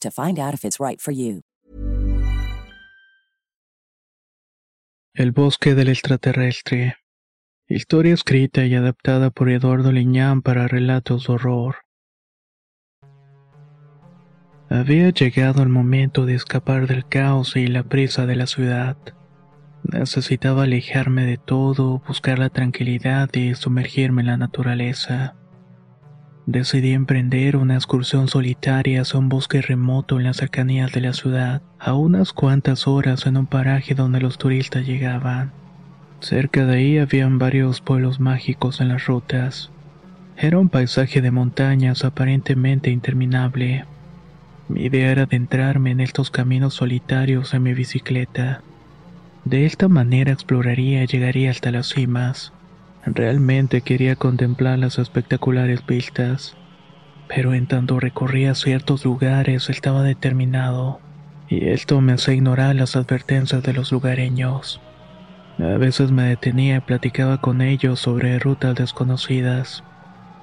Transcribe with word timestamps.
to 0.00 0.10
find 0.10 0.38
out 0.38 0.54
if 0.54 0.64
it's 0.64 0.78
right 0.80 1.00
for 1.00 1.12
you. 1.12 1.42
El 5.14 5.32
bosque 5.32 5.74
del 5.74 5.88
extraterrestre. 5.88 6.96
Historia 7.68 8.12
escrita 8.12 8.66
y 8.66 8.74
adaptada 8.74 9.30
por 9.30 9.48
Eduardo 9.48 9.90
Liñán 9.90 10.42
para 10.42 10.68
relatos 10.68 11.26
de 11.26 11.32
horror. 11.32 11.76
Había 14.68 15.10
llegado 15.10 15.62
el 15.62 15.68
momento 15.68 16.26
de 16.26 16.34
escapar 16.34 16.86
del 16.86 17.08
caos 17.08 17.56
y 17.56 17.66
la 17.66 17.84
prisa 17.84 18.26
de 18.26 18.36
la 18.36 18.46
ciudad. 18.46 18.96
Necesitaba 19.84 20.64
alejarme 20.64 21.24
de 21.24 21.38
todo, 21.38 22.02
buscar 22.06 22.38
la 22.38 22.50
tranquilidad 22.50 23.30
y 23.32 23.54
sumergirme 23.54 24.20
en 24.20 24.26
la 24.26 24.36
naturaleza. 24.36 25.34
Decidí 26.46 26.92
emprender 26.92 27.56
una 27.56 27.74
excursión 27.74 28.28
solitaria 28.28 29.02
hacia 29.02 29.18
un 29.18 29.28
bosque 29.28 29.60
remoto 29.60 30.20
en 30.20 30.24
las 30.24 30.36
cercanías 30.36 30.92
de 30.92 31.00
la 31.00 31.12
ciudad, 31.12 31.60
a 31.80 31.94
unas 31.94 32.32
cuantas 32.32 32.86
horas 32.86 33.26
en 33.26 33.36
un 33.36 33.46
paraje 33.46 33.96
donde 33.96 34.20
los 34.20 34.38
turistas 34.38 34.86
llegaban. 34.86 35.50
Cerca 36.20 36.64
de 36.64 36.76
ahí 36.76 36.98
habían 36.98 37.40
varios 37.40 37.80
pueblos 37.80 38.20
mágicos 38.20 38.80
en 38.80 38.88
las 38.88 39.06
rutas. 39.06 39.72
Era 40.36 40.60
un 40.60 40.68
paisaje 40.68 41.20
de 41.20 41.32
montañas 41.32 42.04
aparentemente 42.04 42.90
interminable. 42.90 43.84
Mi 44.68 44.84
idea 44.84 45.10
era 45.10 45.24
adentrarme 45.24 45.90
en 45.90 46.00
estos 46.00 46.30
caminos 46.30 46.74
solitarios 46.74 47.54
en 47.54 47.64
mi 47.64 47.74
bicicleta. 47.74 48.62
De 49.44 49.66
esta 49.66 49.88
manera 49.88 50.30
exploraría 50.30 51.02
y 51.02 51.06
llegaría 51.08 51.50
hasta 51.50 51.72
las 51.72 51.88
cimas. 51.88 52.52
Realmente 53.06 53.82
quería 53.82 54.16
contemplar 54.16 54.80
las 54.80 54.98
espectaculares 54.98 55.86
vistas, 55.86 56.56
pero 57.28 57.54
en 57.54 57.68
tanto 57.68 58.00
recorría 58.00 58.54
ciertos 58.56 59.04
lugares 59.04 59.70
estaba 59.70 60.02
determinado, 60.02 61.00
y 61.48 61.68
esto 61.68 62.00
me 62.00 62.14
hacía 62.14 62.34
ignorar 62.34 62.74
las 62.74 62.96
advertencias 62.96 63.62
de 63.62 63.72
los 63.72 63.92
lugareños. 63.92 64.80
A 65.58 65.78
veces 65.78 66.10
me 66.10 66.24
detenía 66.24 66.76
y 66.76 66.80
platicaba 66.80 67.40
con 67.40 67.62
ellos 67.62 68.00
sobre 68.00 68.38
rutas 68.40 68.74
desconocidas. 68.74 69.84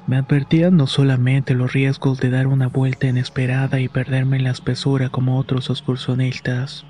Me 0.07 0.15
advertían 0.15 0.77
no 0.77 0.88
solamente 0.88 1.53
los 1.55 1.73
riesgos 1.73 2.19
de 2.19 2.29
dar 2.29 2.47
una 2.47 2.67
vuelta 2.67 3.07
inesperada 3.07 3.81
y 3.81 3.89
perderme 3.89 4.38
en 4.38 4.45
la 4.45 4.51
espesura 4.51 5.09
como 5.09 5.38
otros 5.38 5.69
excursionistas. 5.69 6.85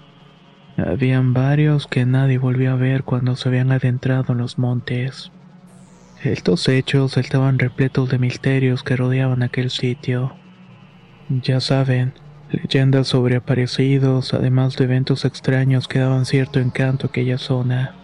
Habían 0.78 1.34
varios 1.34 1.88
que 1.88 2.06
nadie 2.06 2.38
volvió 2.38 2.74
a 2.74 2.76
ver 2.76 3.04
cuando 3.04 3.36
se 3.36 3.50
habían 3.50 3.72
adentrado 3.72 4.34
en 4.34 4.40
los 4.40 4.58
montes. 4.58 5.32
Estos 6.24 6.70
hechos 6.70 7.18
estaban 7.18 7.60
repletos 7.60 8.10
de 8.10 8.18
misterios 8.18 8.82
que 8.82 8.96
rodeaban 8.96 9.44
aquel 9.44 9.70
sitio. 9.70 10.34
Ya 11.28 11.60
saben, 11.60 12.14
leyendas 12.50 13.10
sobre 13.10 13.36
aparecidos, 13.36 14.34
además 14.34 14.78
de 14.78 14.86
eventos 14.86 15.26
extraños 15.26 15.90
que 15.90 16.00
daban 16.00 16.26
cierto 16.26 16.62
encanto 16.62 17.08
a 17.08 17.10
aquella 17.10 17.38
zona. 17.38 17.96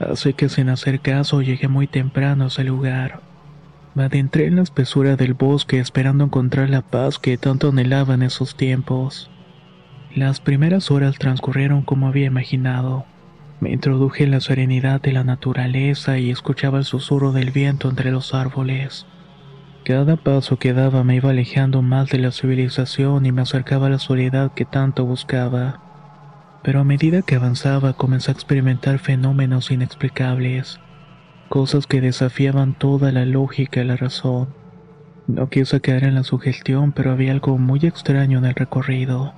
Así 0.00 0.32
que 0.32 0.48
sin 0.48 0.70
hacer 0.70 1.00
caso 1.00 1.42
llegué 1.42 1.68
muy 1.68 1.86
temprano 1.86 2.44
a 2.44 2.46
ese 2.46 2.64
lugar. 2.64 3.20
Me 3.94 4.04
adentré 4.04 4.46
en 4.46 4.56
la 4.56 4.62
espesura 4.62 5.16
del 5.16 5.34
bosque 5.34 5.80
esperando 5.80 6.24
encontrar 6.24 6.70
la 6.70 6.80
paz 6.80 7.18
que 7.18 7.36
tanto 7.36 7.68
anhelaba 7.68 8.14
en 8.14 8.22
esos 8.22 8.56
tiempos. 8.56 9.30
Las 10.16 10.40
primeras 10.40 10.90
horas 10.90 11.18
transcurrieron 11.18 11.82
como 11.82 12.08
había 12.08 12.24
imaginado. 12.24 13.04
Me 13.60 13.70
introduje 13.70 14.24
en 14.24 14.30
la 14.30 14.40
serenidad 14.40 15.00
de 15.00 15.12
la 15.12 15.24
naturaleza 15.24 16.18
y 16.18 16.30
escuchaba 16.30 16.78
el 16.78 16.84
susurro 16.84 17.32
del 17.32 17.50
viento 17.50 17.88
entre 17.88 18.10
los 18.10 18.34
árboles. 18.34 19.06
Cada 19.84 20.16
paso 20.16 20.58
que 20.58 20.72
daba 20.72 21.04
me 21.04 21.16
iba 21.16 21.30
alejando 21.30 21.82
más 21.82 22.08
de 22.08 22.18
la 22.18 22.30
civilización 22.30 23.26
y 23.26 23.32
me 23.32 23.42
acercaba 23.42 23.86
a 23.86 23.90
la 23.90 23.98
soledad 23.98 24.52
que 24.52 24.64
tanto 24.64 25.04
buscaba. 25.04 25.80
Pero 26.62 26.80
a 26.80 26.84
medida 26.84 27.22
que 27.22 27.34
avanzaba 27.34 27.92
comencé 27.92 28.30
a 28.30 28.34
experimentar 28.34 28.98
fenómenos 28.98 29.70
inexplicables, 29.70 30.80
cosas 31.50 31.86
que 31.86 32.00
desafiaban 32.00 32.74
toda 32.74 33.12
la 33.12 33.26
lógica 33.26 33.82
y 33.82 33.84
la 33.84 33.96
razón. 33.96 34.48
No 35.26 35.48
quise 35.48 35.80
caer 35.80 36.04
en 36.04 36.14
la 36.14 36.22
sugestión, 36.22 36.92
pero 36.92 37.12
había 37.12 37.32
algo 37.32 37.58
muy 37.58 37.80
extraño 37.80 38.38
en 38.38 38.46
el 38.46 38.54
recorrido. 38.54 39.34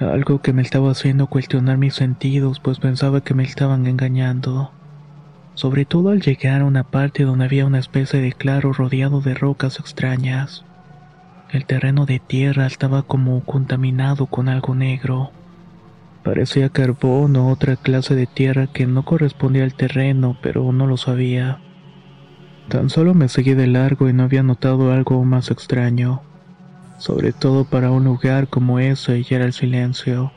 Algo 0.00 0.40
que 0.40 0.52
me 0.52 0.62
estaba 0.62 0.92
haciendo 0.92 1.26
cuestionar 1.26 1.76
mis 1.76 1.94
sentidos, 1.94 2.60
pues 2.60 2.78
pensaba 2.78 3.22
que 3.22 3.34
me 3.34 3.42
estaban 3.42 3.88
engañando. 3.88 4.70
Sobre 5.54 5.86
todo 5.86 6.10
al 6.10 6.20
llegar 6.20 6.60
a 6.60 6.66
una 6.66 6.84
parte 6.84 7.24
donde 7.24 7.46
había 7.46 7.66
una 7.66 7.80
especie 7.80 8.20
de 8.20 8.32
claro 8.32 8.72
rodeado 8.72 9.20
de 9.20 9.34
rocas 9.34 9.80
extrañas. 9.80 10.64
El 11.50 11.66
terreno 11.66 12.06
de 12.06 12.20
tierra 12.20 12.66
estaba 12.66 13.02
como 13.02 13.44
contaminado 13.44 14.26
con 14.26 14.48
algo 14.48 14.76
negro. 14.76 15.32
Parecía 16.22 16.68
carbón 16.68 17.34
o 17.34 17.48
otra 17.48 17.74
clase 17.74 18.14
de 18.14 18.28
tierra 18.28 18.68
que 18.68 18.86
no 18.86 19.04
correspondía 19.04 19.64
al 19.64 19.74
terreno, 19.74 20.36
pero 20.40 20.70
no 20.70 20.86
lo 20.86 20.96
sabía. 20.96 21.58
Tan 22.68 22.88
solo 22.88 23.14
me 23.14 23.28
seguí 23.28 23.54
de 23.54 23.66
largo 23.66 24.08
y 24.08 24.12
no 24.12 24.22
había 24.22 24.44
notado 24.44 24.92
algo 24.92 25.24
más 25.24 25.50
extraño 25.50 26.22
sobre 26.98 27.32
todo 27.32 27.64
para 27.64 27.90
un 27.90 28.04
lugar 28.04 28.48
como 28.48 28.78
ese 28.78 29.20
y 29.20 29.34
era 29.34 29.44
el 29.44 29.52
silencio. 29.52 30.32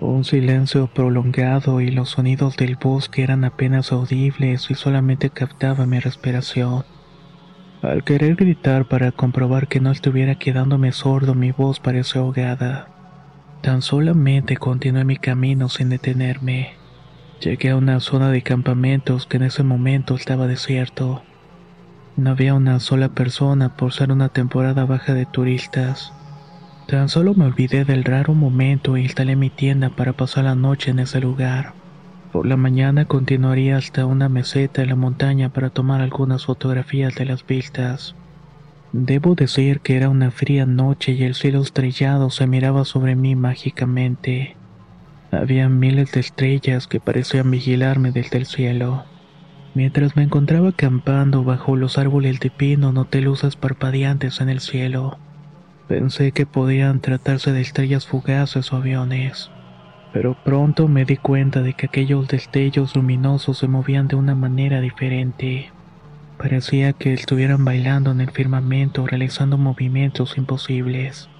Un 0.00 0.24
silencio 0.24 0.88
prolongado 0.88 1.80
y 1.80 1.90
los 1.90 2.10
sonidos 2.10 2.56
del 2.56 2.76
bosque 2.76 3.22
eran 3.22 3.44
apenas 3.44 3.92
audibles 3.92 4.70
y 4.70 4.74
solamente 4.74 5.30
captaba 5.30 5.86
mi 5.86 6.00
respiración. 6.00 6.84
Al 7.82 8.04
querer 8.04 8.36
gritar 8.36 8.86
para 8.86 9.12
comprobar 9.12 9.68
que 9.68 9.80
no 9.80 9.90
estuviera 9.90 10.36
quedándome 10.36 10.92
sordo, 10.92 11.34
mi 11.34 11.52
voz 11.52 11.80
pareció 11.80 12.22
ahogada. 12.22 12.88
Tan 13.60 13.82
solamente 13.82 14.56
continué 14.56 15.04
mi 15.04 15.16
camino 15.16 15.68
sin 15.68 15.88
detenerme. 15.88 16.74
Llegué 17.40 17.70
a 17.70 17.76
una 17.76 18.00
zona 18.00 18.30
de 18.30 18.42
campamentos 18.42 19.26
que 19.26 19.36
en 19.36 19.44
ese 19.44 19.62
momento 19.62 20.14
estaba 20.14 20.46
desierto. 20.46 21.22
No 22.16 22.30
había 22.30 22.54
una 22.54 22.78
sola 22.78 23.08
persona 23.08 23.74
por 23.74 23.92
ser 23.92 24.12
una 24.12 24.28
temporada 24.28 24.84
baja 24.84 25.14
de 25.14 25.24
turistas. 25.24 26.12
Tan 26.86 27.08
solo 27.08 27.34
me 27.34 27.46
olvidé 27.46 27.84
del 27.84 28.04
raro 28.04 28.34
momento 28.34 28.96
e 28.96 29.02
instalé 29.02 29.34
mi 29.34 29.48
tienda 29.48 29.88
para 29.90 30.12
pasar 30.12 30.44
la 30.44 30.54
noche 30.54 30.90
en 30.90 30.98
ese 30.98 31.20
lugar. 31.20 31.72
Por 32.32 32.46
la 32.46 32.56
mañana 32.56 33.06
continuaría 33.06 33.76
hasta 33.76 34.04
una 34.04 34.28
meseta 34.28 34.82
en 34.82 34.88
la 34.88 34.96
montaña 34.96 35.50
para 35.50 35.70
tomar 35.70 36.00
algunas 36.00 36.46
fotografías 36.46 37.14
de 37.14 37.24
las 37.24 37.46
vistas. 37.46 38.14
Debo 38.92 39.34
decir 39.34 39.80
que 39.80 39.96
era 39.96 40.10
una 40.10 40.30
fría 40.30 40.66
noche 40.66 41.12
y 41.12 41.22
el 41.24 41.34
cielo 41.34 41.62
estrellado 41.62 42.28
se 42.28 42.46
miraba 42.46 42.84
sobre 42.84 43.16
mí 43.16 43.36
mágicamente. 43.36 44.58
Había 45.30 45.70
miles 45.70 46.12
de 46.12 46.20
estrellas 46.20 46.86
que 46.86 47.00
parecían 47.00 47.50
vigilarme 47.50 48.12
desde 48.12 48.36
el 48.36 48.44
cielo. 48.44 49.11
Mientras 49.74 50.16
me 50.16 50.22
encontraba 50.22 50.70
acampando 50.70 51.44
bajo 51.44 51.76
los 51.76 51.96
árboles 51.96 52.40
de 52.40 52.50
pino, 52.50 52.92
noté 52.92 53.22
luces 53.22 53.56
parpadeantes 53.56 54.40
en 54.40 54.50
el 54.50 54.60
cielo. 54.60 55.18
Pensé 55.88 56.32
que 56.32 56.44
podían 56.44 57.00
tratarse 57.00 57.52
de 57.52 57.62
estrellas 57.62 58.06
fugaces 58.06 58.72
o 58.72 58.76
aviones, 58.76 59.50
pero 60.12 60.36
pronto 60.44 60.88
me 60.88 61.06
di 61.06 61.16
cuenta 61.16 61.62
de 61.62 61.72
que 61.72 61.86
aquellos 61.86 62.28
destellos 62.28 62.94
luminosos 62.94 63.58
se 63.58 63.68
movían 63.68 64.08
de 64.08 64.16
una 64.16 64.34
manera 64.34 64.82
diferente. 64.82 65.70
Parecía 66.36 66.92
que 66.92 67.14
estuvieran 67.14 67.64
bailando 67.64 68.10
en 68.10 68.20
el 68.20 68.30
firmamento 68.30 69.06
realizando 69.06 69.56
movimientos 69.56 70.36
imposibles. 70.36 71.30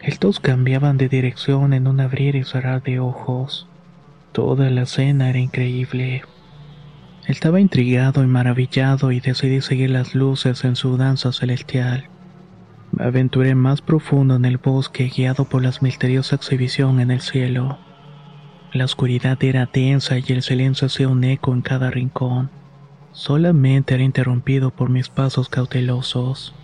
Estos 0.00 0.40
cambiaban 0.40 0.96
de 0.96 1.08
dirección 1.08 1.72
en 1.72 1.86
un 1.86 2.00
abrir 2.00 2.34
y 2.34 2.42
cerrar 2.42 2.82
de 2.82 2.98
ojos. 2.98 3.68
Toda 4.32 4.70
la 4.70 4.82
escena 4.82 5.28
era 5.28 5.38
increíble. 5.38 6.22
Estaba 7.26 7.60
intrigado 7.60 8.24
y 8.24 8.26
maravillado 8.26 9.12
y 9.12 9.20
decidí 9.20 9.60
seguir 9.60 9.90
las 9.90 10.14
luces 10.14 10.64
en 10.64 10.74
su 10.74 10.96
danza 10.96 11.32
celestial. 11.32 12.08
Me 12.92 13.04
aventuré 13.04 13.54
más 13.54 13.82
profundo 13.82 14.36
en 14.36 14.44
el 14.44 14.56
bosque 14.56 15.12
guiado 15.14 15.44
por 15.44 15.62
la 15.62 15.72
misteriosa 15.80 16.36
exhibición 16.36 16.98
en 16.98 17.10
el 17.10 17.20
cielo. 17.20 17.78
La 18.72 18.84
oscuridad 18.84 19.42
era 19.44 19.68
densa 19.72 20.18
y 20.18 20.24
el 20.28 20.42
silencio 20.42 20.86
hacía 20.86 21.08
un 21.08 21.22
eco 21.24 21.52
en 21.52 21.62
cada 21.62 21.90
rincón. 21.90 22.50
Solamente 23.12 23.94
era 23.94 24.02
interrumpido 24.02 24.70
por 24.70 24.88
mis 24.88 25.08
pasos 25.08 25.48
cautelosos. 25.48 26.54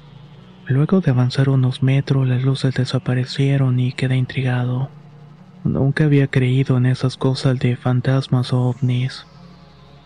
Luego 0.67 1.01
de 1.01 1.11
avanzar 1.11 1.49
unos 1.49 1.83
metros, 1.83 2.27
las 2.27 2.43
luces 2.43 2.75
desaparecieron 2.75 3.79
y 3.79 3.93
quedé 3.93 4.17
intrigado. 4.17 4.89
Nunca 5.65 6.05
había 6.05 6.29
creído 6.29 6.77
en 6.77 6.87
esas 6.87 7.17
cosas 7.17 7.59
de 7.59 7.77
fantasmas 7.77 8.53
o 8.53 8.63
ovnis, 8.63 9.27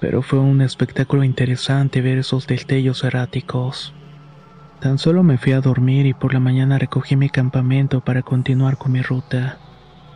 pero 0.00 0.22
fue 0.22 0.38
un 0.38 0.62
espectáculo 0.62 1.24
interesante 1.24 2.00
ver 2.00 2.18
esos 2.18 2.46
destellos 2.46 3.04
erráticos. 3.04 3.94
Tan 4.80 4.96
solo 4.98 5.22
me 5.22 5.36
fui 5.36 5.52
a 5.52 5.60
dormir 5.60 6.06
y 6.06 6.14
por 6.14 6.32
la 6.32 6.40
mañana 6.40 6.78
recogí 6.78 7.14
mi 7.14 7.28
campamento 7.28 8.00
para 8.00 8.22
continuar 8.22 8.78
con 8.78 8.92
mi 8.92 9.02
ruta. 9.02 9.58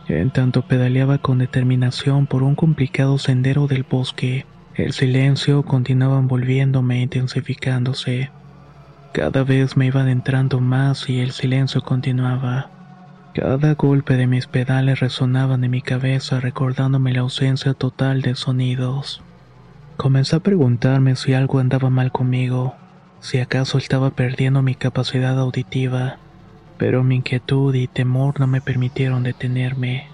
En 0.07 0.31
tanto 0.31 0.63
pedaleaba 0.63 1.19
con 1.19 1.37
determinación 1.37 2.25
por 2.25 2.41
un 2.41 2.55
complicado 2.55 3.19
sendero 3.19 3.67
del 3.67 3.83
bosque, 3.83 4.45
el 4.73 4.91
silencio 4.91 5.63
continuaba 5.63 6.17
envolviéndome 6.17 6.97
e 6.97 7.01
intensificándose. 7.01 8.31
Cada 9.13 9.43
vez 9.43 9.77
me 9.77 9.85
iba 9.85 10.01
adentrando 10.01 10.59
más 10.59 11.09
y 11.09 11.19
el 11.19 11.31
silencio 11.31 11.81
continuaba. 11.81 12.71
Cada 13.33 13.75
golpe 13.75 14.17
de 14.17 14.27
mis 14.27 14.47
pedales 14.47 14.99
resonaban 14.99 15.63
en 15.63 15.71
mi 15.71 15.81
cabeza 15.81 16.39
recordándome 16.39 17.13
la 17.13 17.21
ausencia 17.21 17.73
total 17.73 18.21
de 18.21 18.35
sonidos. 18.35 19.23
Comencé 19.97 20.35
a 20.35 20.39
preguntarme 20.41 21.15
si 21.15 21.33
algo 21.33 21.59
andaba 21.59 21.89
mal 21.89 22.11
conmigo, 22.11 22.75
si 23.21 23.39
acaso 23.39 23.77
estaba 23.77 24.09
perdiendo 24.11 24.61
mi 24.61 24.75
capacidad 24.75 25.39
auditiva, 25.39 26.17
pero 26.77 27.03
mi 27.03 27.15
inquietud 27.15 27.73
y 27.73 27.87
temor 27.87 28.39
no 28.39 28.45
me 28.45 28.59
permitieron 28.59 29.23
detenerme. 29.23 30.09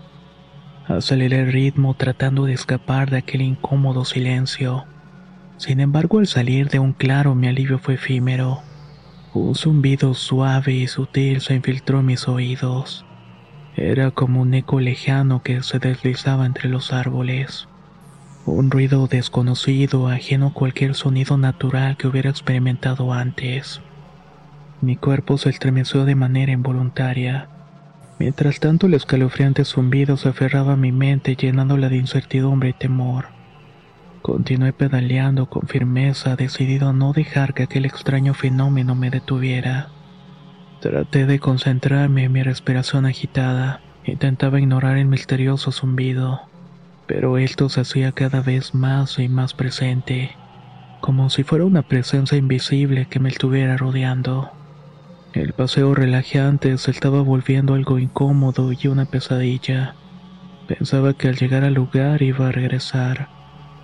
Aceleré 0.88 1.42
el 1.42 1.52
ritmo 1.52 1.96
tratando 1.96 2.46
de 2.46 2.54
escapar 2.54 3.10
de 3.10 3.18
aquel 3.18 3.42
incómodo 3.42 4.06
silencio. 4.06 4.86
Sin 5.58 5.80
embargo, 5.80 6.20
al 6.20 6.28
salir 6.28 6.70
de 6.70 6.78
un 6.78 6.94
claro 6.94 7.34
mi 7.34 7.48
alivio 7.48 7.80
fue 7.80 7.96
efímero. 7.96 8.60
Un 9.34 9.56
zumbido 9.56 10.14
suave 10.14 10.74
y 10.74 10.88
sutil 10.88 11.42
se 11.42 11.56
infiltró 11.56 12.02
en 12.02 12.06
mis 12.06 12.28
oídos. 12.28 13.06
Era 13.76 14.12
como 14.12 14.42
un 14.42 14.54
eco 14.54 14.80
lejano 14.80 15.42
que 15.42 15.64
se 15.64 15.80
deslizaba 15.80 16.46
entre 16.46 16.70
los 16.70 16.94
árboles. 16.94 17.68
Un 18.46 18.72
ruido 18.72 19.06
desconocido, 19.06 20.08
ajeno 20.08 20.48
a 20.48 20.54
cualquier 20.54 20.96
sonido 20.96 21.38
natural 21.38 21.96
que 21.96 22.08
hubiera 22.08 22.32
experimentado 22.32 23.14
antes. 23.14 23.82
Mi 24.82 24.96
cuerpo 24.96 25.38
se 25.38 25.50
estremeció 25.50 26.06
de 26.06 26.16
manera 26.16 26.52
involuntaria. 26.52 27.50
Mientras 28.18 28.60
tanto 28.60 28.88
el 28.88 28.96
escalofriante 28.96 29.64
zumbido 29.64 30.18
se 30.18 30.30
aferraba 30.30 30.74
a 30.74 30.78
mi 30.78 30.92
mente 30.92 31.36
llenándola 31.36 31.88
de 31.88 31.98
incertidumbre 31.98 32.70
y 32.70 32.74
temor. 32.74 33.26
Continué 34.24 34.74
pedaleando 34.74 35.48
con 35.48 35.68
firmeza, 35.68 36.36
decidido 36.36 36.90
a 36.90 36.94
no 36.94 37.14
dejar 37.14 37.54
que 37.54 37.64
aquel 37.64 37.86
extraño 37.86 38.34
fenómeno 38.34 38.96
me 38.96 39.12
detuviera. 39.12 39.90
Traté 40.82 41.28
de 41.28 41.40
concentrarme 41.40 42.24
en 42.24 42.32
mi 42.32 42.42
respiración 42.42 43.06
agitada. 43.06 43.82
Intentaba 44.04 44.60
ignorar 44.60 44.98
el 44.98 45.06
misterioso 45.06 45.72
zumbido, 45.72 46.42
pero 47.12 47.38
esto 47.38 47.68
se 47.68 47.82
hacía 47.82 48.14
cada 48.14 48.40
vez 48.40 48.74
más 48.74 49.20
y 49.20 49.28
más 49.28 49.54
presente, 49.54 50.32
como 51.02 51.30
si 51.30 51.44
fuera 51.44 51.66
una 51.66 51.82
presencia 51.82 52.38
invisible 52.38 53.08
que 53.10 53.20
me 53.20 53.28
estuviera 53.28 53.76
rodeando. 53.76 54.50
El 55.34 55.52
paseo 55.52 55.94
relajante 55.94 56.78
se 56.78 56.90
estaba 56.90 57.22
volviendo 57.22 57.74
algo 57.74 58.00
incómodo 58.00 58.72
y 58.72 58.88
una 58.88 59.04
pesadilla. 59.04 59.94
Pensaba 60.70 61.14
que 61.14 61.28
al 61.28 61.36
llegar 61.36 61.66
al 61.66 61.74
lugar 61.74 62.22
iba 62.22 62.48
a 62.48 62.54
regresar 62.54 63.28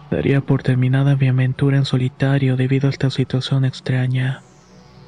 Daría 0.10 0.40
por 0.40 0.64
terminada 0.64 1.18
mi 1.18 1.28
aventura 1.28 1.76
en 1.76 1.84
solitario 1.84 2.56
debido 2.56 2.88
a 2.88 2.92
esta 2.92 3.10
situación 3.10 3.66
extraña. 3.66 4.42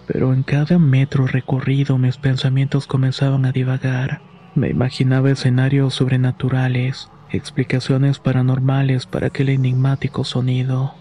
Pero 0.08 0.34
en 0.34 0.44
cada 0.44 0.78
metro 0.78 1.26
recorrido 1.26 1.98
mis 1.98 2.18
pensamientos 2.18 2.86
comenzaban 2.86 3.46
a 3.46 3.54
divagar. 3.54 4.20
Me 4.56 4.68
imaginaba 4.68 5.32
escenarios 5.32 5.94
sobrenaturales, 5.94 7.10
explicaciones 7.32 8.20
paranormales 8.20 9.06
para 9.06 9.28
aquel 9.28 9.50
enigmático 9.50 10.24
sonido. 10.24 10.94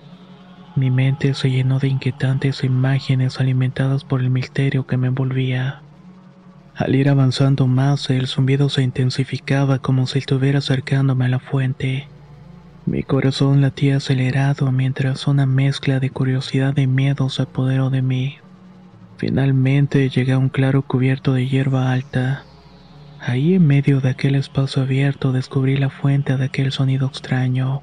Mi 0.76 0.90
mente 0.90 1.34
se 1.34 1.50
llenó 1.50 1.78
de 1.78 1.88
inquietantes 1.88 2.62
imágenes 2.62 3.40
alimentadas 3.40 4.04
por 4.04 4.20
el 4.20 4.30
misterio 4.30 4.86
que 4.86 4.96
me 4.96 5.08
envolvía. 5.08 5.82
Al 6.74 6.94
ir 6.94 7.08
avanzando 7.08 7.66
más, 7.66 8.08
el 8.10 8.28
zumbido 8.28 8.68
se 8.68 8.82
intensificaba 8.82 9.80
como 9.80 10.06
si 10.06 10.20
estuviera 10.20 10.58
acercándome 10.58 11.24
a 11.24 11.28
la 11.28 11.40
fuente. 11.40 12.06
Mi 12.86 13.02
corazón 13.02 13.60
latía 13.60 13.96
acelerado 13.96 14.70
mientras 14.70 15.26
una 15.26 15.44
mezcla 15.44 15.98
de 15.98 16.10
curiosidad 16.10 16.76
y 16.76 16.86
miedo 16.86 17.28
se 17.28 17.42
apoderó 17.42 17.90
de 17.90 18.02
mí. 18.02 18.36
Finalmente 19.16 20.08
llegué 20.08 20.32
a 20.32 20.38
un 20.38 20.48
claro 20.48 20.82
cubierto 20.82 21.32
de 21.32 21.48
hierba 21.48 21.90
alta. 21.90 22.44
Ahí 23.28 23.52
en 23.52 23.66
medio 23.66 24.00
de 24.00 24.08
aquel 24.08 24.36
espacio 24.36 24.80
abierto 24.80 25.32
descubrí 25.32 25.76
la 25.76 25.90
fuente 25.90 26.38
de 26.38 26.46
aquel 26.46 26.72
sonido 26.72 27.06
extraño. 27.06 27.82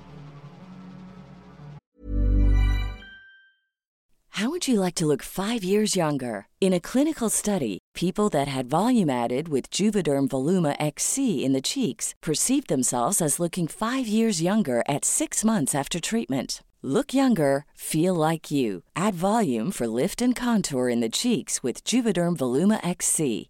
How 4.32 4.50
would 4.50 4.68
you 4.68 4.82
like 4.82 4.96
to 4.96 5.06
look 5.06 5.22
5 5.22 5.64
years 5.64 5.96
younger? 5.96 6.48
In 6.60 6.74
a 6.74 6.80
clinical 6.80 7.30
study, 7.30 7.78
people 7.94 8.28
that 8.30 8.48
had 8.48 8.66
volume 8.66 9.12
added 9.12 9.48
with 9.48 9.70
Juvederm 9.70 10.28
Voluma 10.28 10.76
XC 10.80 11.46
in 11.46 11.54
the 11.54 11.62
cheeks 11.62 12.16
perceived 12.24 12.68
themselves 12.68 13.22
as 13.22 13.40
looking 13.40 13.68
5 13.68 14.08
years 14.08 14.42
younger 14.42 14.82
at 14.90 15.06
6 15.06 15.46
months 15.46 15.76
after 15.76 16.00
treatment. 16.00 16.64
Look 16.82 17.14
younger, 17.14 17.66
feel 17.76 18.16
like 18.16 18.50
you. 18.50 18.82
Add 18.96 19.14
volume 19.14 19.72
for 19.72 19.86
lift 19.86 20.24
and 20.24 20.36
contour 20.36 20.90
in 20.90 21.02
the 21.02 21.10
cheeks 21.10 21.62
with 21.62 21.84
Juvederm 21.86 22.36
Voluma 22.36 22.80
XC. 22.84 23.50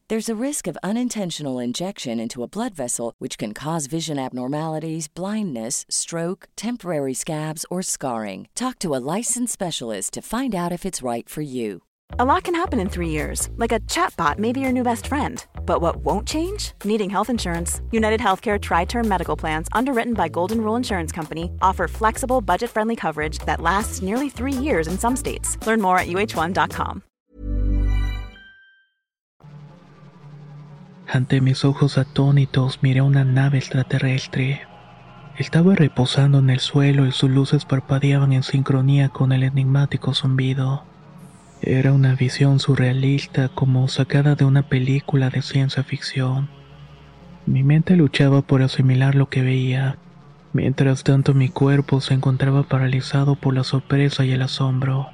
There's 0.11 0.27
a 0.27 0.45
risk 0.47 0.67
of 0.67 0.77
unintentional 0.83 1.57
injection 1.57 2.19
into 2.19 2.43
a 2.43 2.45
blood 2.45 2.75
vessel, 2.75 3.13
which 3.19 3.37
can 3.37 3.53
cause 3.53 3.85
vision 3.87 4.19
abnormalities, 4.19 5.07
blindness, 5.07 5.85
stroke, 5.87 6.49
temporary 6.57 7.13
scabs, 7.13 7.65
or 7.69 7.81
scarring. 7.81 8.49
Talk 8.53 8.77
to 8.79 8.93
a 8.93 8.99
licensed 9.15 9.53
specialist 9.53 10.11
to 10.15 10.21
find 10.21 10.53
out 10.53 10.73
if 10.73 10.85
it's 10.85 11.01
right 11.01 11.29
for 11.29 11.39
you. 11.39 11.83
A 12.19 12.25
lot 12.25 12.43
can 12.43 12.55
happen 12.55 12.81
in 12.81 12.89
three 12.89 13.07
years, 13.07 13.47
like 13.55 13.71
a 13.71 13.79
chatbot 13.87 14.37
may 14.37 14.51
be 14.51 14.59
your 14.59 14.73
new 14.73 14.83
best 14.83 15.07
friend. 15.07 15.45
But 15.65 15.79
what 15.79 16.03
won't 16.03 16.27
change? 16.27 16.73
Needing 16.83 17.09
health 17.09 17.29
insurance. 17.29 17.81
United 17.91 18.19
Healthcare 18.19 18.59
Tri 18.59 18.83
Term 18.83 19.07
Medical 19.07 19.37
Plans, 19.37 19.69
underwritten 19.71 20.13
by 20.13 20.27
Golden 20.27 20.59
Rule 20.61 20.75
Insurance 20.75 21.13
Company, 21.13 21.49
offer 21.61 21.87
flexible, 21.87 22.41
budget 22.41 22.69
friendly 22.69 22.97
coverage 22.97 23.39
that 23.45 23.61
lasts 23.61 24.01
nearly 24.01 24.29
three 24.29 24.51
years 24.67 24.87
in 24.89 24.99
some 24.99 25.15
states. 25.15 25.55
Learn 25.65 25.79
more 25.79 25.97
at 25.97 26.07
uh1.com. 26.07 27.01
Ante 31.13 31.41
mis 31.41 31.65
ojos 31.65 31.97
atónitos 31.97 32.79
miré 32.81 33.01
una 33.01 33.25
nave 33.25 33.57
extraterrestre. 33.57 34.61
Estaba 35.37 35.75
reposando 35.75 36.39
en 36.39 36.49
el 36.49 36.61
suelo 36.61 37.05
y 37.05 37.11
sus 37.11 37.29
luces 37.29 37.65
parpadeaban 37.65 38.31
en 38.31 38.43
sincronía 38.43 39.09
con 39.09 39.33
el 39.33 39.43
enigmático 39.43 40.13
zumbido. 40.13 40.85
Era 41.61 41.91
una 41.91 42.15
visión 42.15 42.59
surrealista 42.59 43.49
como 43.49 43.89
sacada 43.89 44.35
de 44.35 44.45
una 44.45 44.69
película 44.69 45.29
de 45.29 45.41
ciencia 45.41 45.83
ficción. 45.83 46.47
Mi 47.45 47.61
mente 47.61 47.97
luchaba 47.97 48.41
por 48.41 48.61
asimilar 48.61 49.13
lo 49.13 49.27
que 49.27 49.41
veía. 49.41 49.97
Mientras 50.53 51.03
tanto 51.03 51.33
mi 51.33 51.49
cuerpo 51.49 51.99
se 51.99 52.13
encontraba 52.13 52.63
paralizado 52.63 53.35
por 53.35 53.53
la 53.53 53.65
sorpresa 53.65 54.23
y 54.23 54.31
el 54.31 54.43
asombro. 54.43 55.09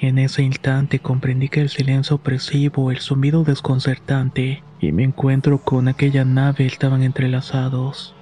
En 0.00 0.18
ese 0.18 0.42
instante 0.42 0.98
comprendí 0.98 1.48
que 1.48 1.60
el 1.60 1.68
silencio 1.68 2.16
opresivo, 2.16 2.90
el 2.90 2.98
zumbido 2.98 3.44
desconcertante 3.44 4.64
y 4.82 4.90
mi 4.90 5.04
encuentro 5.04 5.58
con 5.58 5.86
aquella 5.86 6.24
nave 6.24 6.66
estaban 6.66 7.04
entrelazados. 7.04 8.16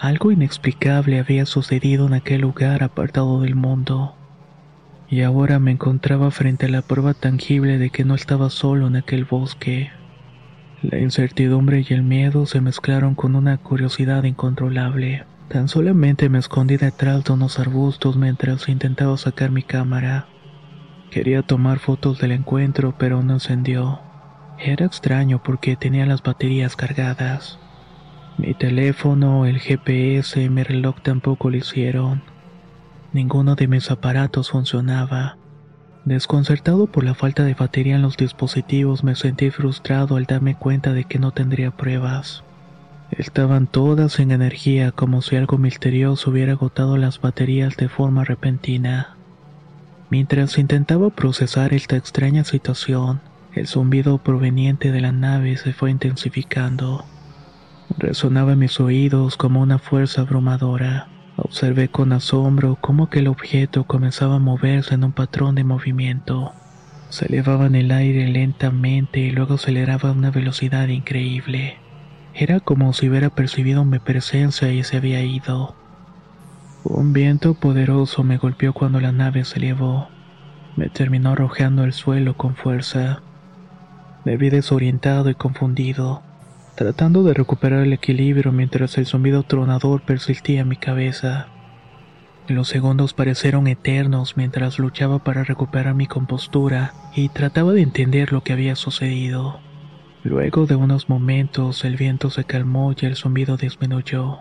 Algo 0.00 0.32
inexplicable 0.32 1.18
había 1.18 1.44
sucedido 1.44 2.06
en 2.06 2.14
aquel 2.14 2.40
lugar 2.40 2.82
apartado 2.82 3.42
del 3.42 3.54
mundo. 3.54 4.14
Y 5.10 5.20
ahora 5.20 5.58
me 5.58 5.70
encontraba 5.70 6.30
frente 6.30 6.64
a 6.64 6.70
la 6.70 6.80
prueba 6.80 7.12
tangible 7.12 7.76
de 7.76 7.90
que 7.90 8.06
no 8.06 8.14
estaba 8.14 8.48
solo 8.48 8.86
en 8.86 8.96
aquel 8.96 9.26
bosque. 9.26 9.90
La 10.80 10.98
incertidumbre 10.98 11.84
y 11.86 11.92
el 11.92 12.02
miedo 12.02 12.46
se 12.46 12.62
mezclaron 12.62 13.14
con 13.14 13.36
una 13.36 13.58
curiosidad 13.58 14.24
incontrolable. 14.24 15.26
Tan 15.48 15.68
solamente 15.68 16.30
me 16.30 16.38
escondí 16.38 16.78
detrás 16.78 17.22
de 17.24 17.34
unos 17.34 17.58
arbustos 17.58 18.16
mientras 18.16 18.66
intentaba 18.70 19.18
sacar 19.18 19.50
mi 19.50 19.62
cámara. 19.62 20.26
Quería 21.10 21.42
tomar 21.42 21.80
fotos 21.80 22.18
del 22.18 22.32
encuentro, 22.32 22.94
pero 22.98 23.22
no 23.22 23.34
encendió. 23.34 24.00
Era 24.64 24.86
extraño 24.86 25.42
porque 25.42 25.74
tenía 25.74 26.06
las 26.06 26.22
baterías 26.22 26.76
cargadas. 26.76 27.58
Mi 28.38 28.54
teléfono, 28.54 29.44
el 29.44 29.58
GPS 29.58 30.40
y 30.40 30.48
mi 30.50 30.62
reloj 30.62 31.00
tampoco 31.02 31.50
lo 31.50 31.56
hicieron. 31.56 32.22
Ninguno 33.12 33.56
de 33.56 33.66
mis 33.66 33.90
aparatos 33.90 34.50
funcionaba. 34.50 35.36
Desconcertado 36.04 36.86
por 36.86 37.02
la 37.02 37.14
falta 37.14 37.42
de 37.42 37.54
batería 37.54 37.96
en 37.96 38.02
los 38.02 38.16
dispositivos, 38.16 39.02
me 39.02 39.16
sentí 39.16 39.50
frustrado 39.50 40.14
al 40.14 40.26
darme 40.26 40.54
cuenta 40.54 40.92
de 40.92 41.04
que 41.06 41.18
no 41.18 41.32
tendría 41.32 41.72
pruebas. 41.72 42.44
Estaban 43.10 43.66
todas 43.66 44.20
en 44.20 44.30
energía 44.30 44.92
como 44.92 45.22
si 45.22 45.34
algo 45.34 45.58
misterioso 45.58 46.30
hubiera 46.30 46.52
agotado 46.52 46.96
las 46.98 47.20
baterías 47.20 47.76
de 47.76 47.88
forma 47.88 48.22
repentina. 48.22 49.16
Mientras 50.08 50.56
intentaba 50.56 51.10
procesar 51.10 51.74
esta 51.74 51.96
extraña 51.96 52.44
situación, 52.44 53.20
el 53.54 53.66
zumbido 53.66 54.18
proveniente 54.18 54.92
de 54.92 55.00
la 55.00 55.12
nave 55.12 55.56
se 55.56 55.72
fue 55.72 55.90
intensificando. 55.90 57.04
Resonaba 57.98 58.52
en 58.52 58.60
mis 58.60 58.80
oídos 58.80 59.36
como 59.36 59.60
una 59.60 59.78
fuerza 59.78 60.22
abrumadora. 60.22 61.08
Observé 61.36 61.88
con 61.88 62.12
asombro 62.12 62.78
cómo 62.80 63.04
aquel 63.04 63.28
objeto 63.28 63.84
comenzaba 63.84 64.36
a 64.36 64.38
moverse 64.38 64.94
en 64.94 65.04
un 65.04 65.12
patrón 65.12 65.54
de 65.54 65.64
movimiento. 65.64 66.52
Se 67.10 67.26
elevaba 67.26 67.66
en 67.66 67.74
el 67.74 67.90
aire 67.90 68.26
lentamente 68.28 69.20
y 69.20 69.30
luego 69.30 69.54
aceleraba 69.54 70.08
a 70.08 70.12
una 70.12 70.30
velocidad 70.30 70.88
increíble. 70.88 71.76
Era 72.34 72.60
como 72.60 72.92
si 72.94 73.10
hubiera 73.10 73.28
percibido 73.28 73.84
mi 73.84 73.98
presencia 73.98 74.72
y 74.72 74.82
se 74.84 74.96
había 74.96 75.22
ido. 75.22 75.74
Un 76.84 77.12
viento 77.12 77.54
poderoso 77.54 78.24
me 78.24 78.38
golpeó 78.38 78.72
cuando 78.72 79.00
la 79.00 79.12
nave 79.12 79.44
se 79.44 79.58
elevó. 79.58 80.08
Me 80.76 80.88
terminó 80.88 81.32
arrojando 81.32 81.82
al 81.82 81.92
suelo 81.92 82.36
con 82.36 82.56
fuerza. 82.56 83.22
Me 84.24 84.36
vi 84.36 84.50
desorientado 84.50 85.30
y 85.30 85.34
confundido, 85.34 86.22
tratando 86.76 87.24
de 87.24 87.34
recuperar 87.34 87.82
el 87.82 87.92
equilibrio 87.92 88.52
mientras 88.52 88.96
el 88.96 89.06
zumbido 89.06 89.42
tronador 89.42 90.02
persistía 90.02 90.60
en 90.60 90.68
mi 90.68 90.76
cabeza. 90.76 91.48
Los 92.46 92.68
segundos 92.68 93.14
parecieron 93.14 93.66
eternos 93.66 94.36
mientras 94.36 94.78
luchaba 94.78 95.18
para 95.18 95.42
recuperar 95.42 95.94
mi 95.94 96.06
compostura 96.06 96.94
y 97.16 97.30
trataba 97.30 97.72
de 97.72 97.82
entender 97.82 98.32
lo 98.32 98.42
que 98.42 98.52
había 98.52 98.76
sucedido. 98.76 99.60
Luego 100.22 100.66
de 100.66 100.76
unos 100.76 101.08
momentos 101.08 101.84
el 101.84 101.96
viento 101.96 102.30
se 102.30 102.44
calmó 102.44 102.92
y 102.92 103.06
el 103.06 103.16
zumbido 103.16 103.56
disminuyó. 103.56 104.40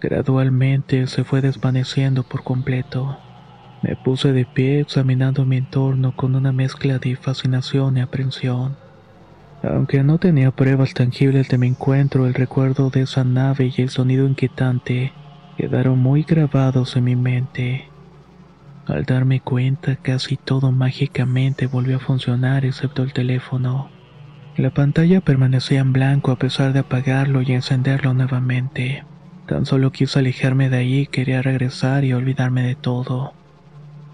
Gradualmente 0.00 1.08
se 1.08 1.24
fue 1.24 1.40
desvaneciendo 1.40 2.22
por 2.22 2.44
completo. 2.44 3.18
Me 3.82 3.96
puse 3.96 4.32
de 4.32 4.44
pie 4.44 4.80
examinando 4.80 5.44
mi 5.44 5.56
entorno 5.56 6.14
con 6.14 6.36
una 6.36 6.52
mezcla 6.52 6.98
de 6.98 7.16
fascinación 7.16 7.96
y 7.96 8.00
aprensión. 8.00 8.83
Aunque 9.66 10.02
no 10.02 10.18
tenía 10.18 10.50
pruebas 10.50 10.92
tangibles 10.92 11.48
de 11.48 11.56
mi 11.56 11.68
encuentro, 11.68 12.26
el 12.26 12.34
recuerdo 12.34 12.90
de 12.90 13.02
esa 13.02 13.24
nave 13.24 13.72
y 13.74 13.80
el 13.80 13.88
sonido 13.88 14.26
inquietante 14.26 15.12
quedaron 15.56 15.98
muy 16.00 16.22
grabados 16.22 16.96
en 16.96 17.04
mi 17.04 17.16
mente. 17.16 17.88
Al 18.86 19.04
darme 19.04 19.40
cuenta, 19.40 19.96
casi 19.96 20.36
todo 20.36 20.70
mágicamente 20.70 21.66
volvió 21.66 21.96
a 21.96 22.00
funcionar 22.00 22.66
excepto 22.66 23.02
el 23.02 23.14
teléfono. 23.14 23.88
La 24.58 24.70
pantalla 24.70 25.22
permanecía 25.22 25.80
en 25.80 25.94
blanco 25.94 26.30
a 26.30 26.36
pesar 26.36 26.74
de 26.74 26.80
apagarlo 26.80 27.40
y 27.40 27.52
encenderlo 27.52 28.12
nuevamente. 28.12 29.04
Tan 29.46 29.64
solo 29.64 29.92
quise 29.92 30.18
alejarme 30.18 30.68
de 30.68 30.76
ahí, 30.76 31.06
quería 31.06 31.40
regresar 31.40 32.04
y 32.04 32.12
olvidarme 32.12 32.62
de 32.62 32.74
todo. 32.74 33.32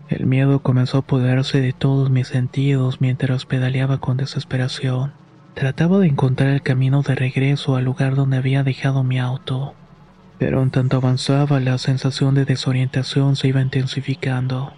El 0.08 0.26
miedo 0.26 0.60
comenzó 0.60 0.98
a 0.98 1.00
apoderarse 1.00 1.60
de 1.60 1.72
todos 1.72 2.08
mis 2.08 2.28
sentidos 2.28 3.00
mientras 3.00 3.46
pedaleaba 3.46 3.98
con 3.98 4.16
desesperación. 4.16 5.19
Trataba 5.54 5.98
de 5.98 6.06
encontrar 6.06 6.50
el 6.50 6.62
camino 6.62 7.02
de 7.02 7.14
regreso 7.14 7.76
al 7.76 7.84
lugar 7.84 8.14
donde 8.14 8.36
había 8.36 8.62
dejado 8.62 9.02
mi 9.02 9.18
auto. 9.18 9.74
Pero 10.38 10.62
en 10.62 10.70
tanto 10.70 10.96
avanzaba, 10.96 11.60
la 11.60 11.76
sensación 11.76 12.34
de 12.34 12.44
desorientación 12.44 13.36
se 13.36 13.48
iba 13.48 13.60
intensificando. 13.60 14.72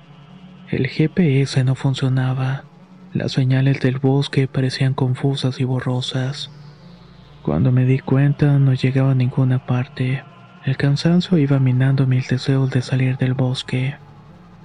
El 0.70 0.88
GPS 0.88 1.62
no 1.62 1.74
funcionaba. 1.74 2.64
Las 3.12 3.32
señales 3.32 3.80
del 3.80 3.98
bosque 3.98 4.48
parecían 4.48 4.94
confusas 4.94 5.60
y 5.60 5.64
borrosas. 5.64 6.50
Cuando 7.42 7.70
me 7.70 7.84
di 7.84 7.98
cuenta, 7.98 8.58
no 8.58 8.72
llegaba 8.72 9.12
a 9.12 9.14
ninguna 9.14 9.66
parte. 9.66 10.24
El 10.64 10.76
cansancio 10.76 11.38
iba 11.38 11.58
minando 11.58 12.06
mis 12.06 12.28
deseos 12.28 12.70
de 12.70 12.82
salir 12.82 13.18
del 13.18 13.34
bosque. 13.34 13.96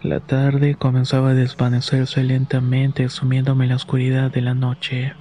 La 0.01 0.21
tarde 0.21 0.75
comenzaba 0.75 1.31
a 1.31 1.33
desvanecerse 1.33 2.23
lentamente 2.23 3.09
sumiéndome 3.09 3.65
en 3.65 3.69
la 3.69 3.75
oscuridad 3.75 4.31
de 4.31 4.41
la 4.41 4.53
noche. 4.53 5.13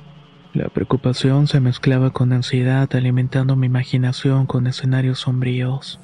La 0.57 0.71
preocupación 0.71 1.49
se 1.49 1.61
mezclaba 1.61 2.09
con 2.09 2.33
ansiedad 2.33 2.89
alimentando 2.95 3.57
mi 3.57 3.67
imaginación 3.67 4.47
con 4.47 4.67
escenarios 4.67 5.19
sombríos. 5.19 6.01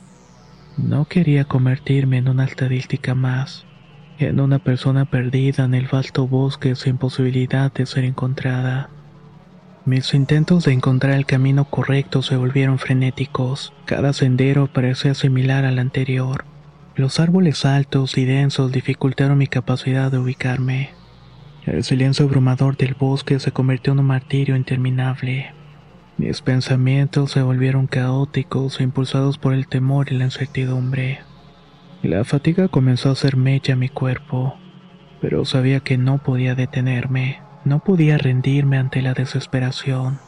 No 0.77 1.07
quería 1.07 1.47
convertirme 1.47 2.19
en 2.19 2.29
una 2.29 2.45
estadística 2.45 3.15
más, 3.15 3.65
en 4.19 4.41
una 4.41 4.59
persona 4.59 5.07
perdida 5.07 5.65
en 5.65 5.73
el 5.73 5.89
vasto 5.91 6.29
bosque 6.29 6.75
sin 6.75 6.99
posibilidad 6.99 7.73
de 7.73 7.87
ser 7.87 8.05
encontrada. 8.05 8.91
Mis 9.87 10.13
intentos 10.13 10.67
de 10.67 10.75
encontrar 10.75 11.15
el 11.15 11.25
camino 11.25 11.65
correcto 11.65 12.21
se 12.21 12.37
volvieron 12.37 12.79
frenéticos. 12.79 13.73
Cada 13.87 14.13
sendero 14.13 14.71
parecía 14.71 15.15
similar 15.15 15.65
al 15.65 15.79
anterior. 15.79 16.45
Los 16.95 17.21
árboles 17.21 17.65
altos 17.65 18.19
y 18.19 18.27
densos 18.27 18.71
dificultaron 18.71 19.39
mi 19.39 19.47
capacidad 19.47 20.13
de 20.13 20.19
ubicarme. 20.19 20.91
El 21.67 21.85
silencio 21.85 22.27
abrumador 22.27 22.77
del 22.77 22.95
bosque 22.95 23.39
se 23.39 23.53
convirtió 23.53 23.93
en 23.93 24.01
un 24.01 24.07
martirio 24.07 24.57
interminable. 24.57 25.53
Mis 26.19 26.43
pensamientos 26.43 27.31
se 27.31 27.43
volvieron 27.43 27.87
caóticos 27.87 28.81
e 28.81 28.83
impulsados 28.83 29.39
por 29.39 29.55
el 29.55 29.69
temor 29.69 30.11
y 30.11 30.17
la 30.17 30.25
incertidumbre. 30.25 31.21
La 32.03 32.25
fatiga 32.25 32.67
comenzó 32.67 33.11
a 33.11 33.13
hacer 33.13 33.37
mecha 33.37 33.75
a 33.75 33.77
mi 33.77 33.89
cuerpo, 33.89 34.57
pero 35.21 35.45
sabía 35.45 35.79
que 35.81 35.99
no 35.99 36.19
podía 36.19 36.57
detenerme. 36.57 37.41
No 37.65 37.79
podía 37.79 38.19
rendirme 38.19 38.77
ante 38.77 39.03
la 39.03 39.15
desesperación. 39.15 40.19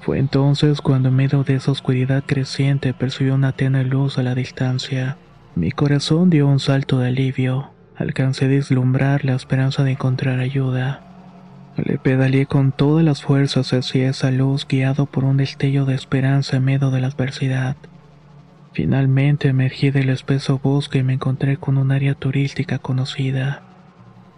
Fue 0.00 0.18
entonces 0.18 0.80
cuando 0.80 1.10
en 1.10 1.16
medio 1.16 1.44
de 1.44 1.56
esa 1.56 1.70
oscuridad 1.70 2.24
creciente 2.26 2.94
percibí 2.94 3.28
una 3.28 3.52
tenue 3.52 3.84
luz 3.84 4.16
a 4.16 4.22
la 4.22 4.34
distancia. 4.34 5.18
Mi 5.54 5.70
corazón 5.70 6.30
dio 6.30 6.46
un 6.46 6.60
salto 6.60 6.98
de 6.98 7.08
alivio. 7.08 7.71
Alcancé 7.96 8.46
a 8.46 8.48
vislumbrar 8.48 9.24
la 9.24 9.34
esperanza 9.34 9.84
de 9.84 9.92
encontrar 9.92 10.40
ayuda. 10.40 11.00
Le 11.76 11.98
pedaleé 11.98 12.46
con 12.46 12.72
todas 12.72 13.04
las 13.04 13.22
fuerzas 13.22 13.72
hacia 13.72 14.08
esa 14.08 14.30
luz 14.30 14.66
guiado 14.66 15.06
por 15.06 15.24
un 15.24 15.36
destello 15.36 15.84
de 15.84 15.94
esperanza 15.94 16.56
en 16.56 16.64
medio 16.64 16.90
de 16.90 17.00
la 17.00 17.08
adversidad. 17.08 17.76
Finalmente 18.72 19.48
emergí 19.48 19.90
del 19.90 20.08
espeso 20.08 20.58
bosque 20.58 20.98
y 20.98 21.02
me 21.02 21.14
encontré 21.14 21.58
con 21.58 21.76
un 21.76 21.92
área 21.92 22.14
turística 22.14 22.78
conocida. 22.78 23.62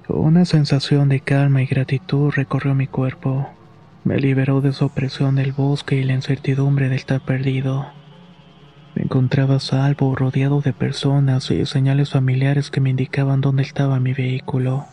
Una 0.09 0.45
sensación 0.45 1.09
de 1.09 1.21
calma 1.21 1.63
y 1.63 1.67
gratitud 1.67 2.33
recorrió 2.35 2.75
mi 2.75 2.89
cuerpo. 2.89 3.49
Me 4.03 4.19
liberó 4.19 4.61
de 4.61 4.73
su 4.73 4.85
opresión 4.85 5.37
del 5.37 5.53
bosque 5.53 5.97
y 5.97 6.03
la 6.03 6.13
incertidumbre 6.13 6.89
de 6.89 6.97
estar 6.97 7.21
perdido. 7.21 7.87
Me 8.95 9.03
encontraba 9.03 9.59
salvo, 9.59 10.15
rodeado 10.15 10.61
de 10.61 10.73
personas 10.73 11.51
y 11.51 11.67
señales 11.67 12.11
familiares 12.11 12.71
que 12.71 12.81
me 12.81 12.91
indicaban 12.91 13.41
dónde 13.41 13.63
estaba 13.63 13.99
mi 13.99 14.13
vehículo. 14.13 14.87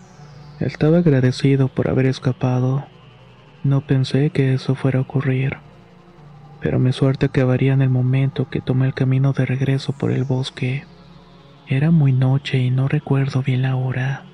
Estaba 0.59 0.99
agradecido 0.99 1.67
por 1.67 1.87
haber 1.87 2.07
escapado. 2.07 2.85
No 3.63 3.81
pensé 3.81 4.31
que 4.31 4.53
eso 4.53 4.73
fuera 4.73 4.99
a 4.99 5.03
ocurrir. 5.03 5.57
Pero 6.61 6.79
mi 6.79 6.93
suerte 6.93 7.27
acabaría 7.27 7.73
en 7.73 7.81
el 7.81 7.89
momento 7.89 8.49
que 8.49 8.61
tomé 8.61 8.87
el 8.87 8.95
camino 8.95 9.33
de 9.33 9.45
regreso 9.45 9.93
por 9.93 10.11
el 10.11 10.23
bosque. 10.23 10.85
Era 11.67 11.91
muy 11.91 12.11
noche 12.11 12.57
y 12.57 12.71
no 12.71 12.87
recuerdo 12.87 13.43
bien 13.43 13.61
la 13.61 13.75
hora. 13.75 14.25